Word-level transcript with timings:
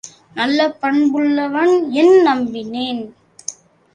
நல்ல 0.33 0.59
பண்புள்ளவன் 0.81 1.73
என் 1.91 2.15
நம்பினேன். 2.27 3.03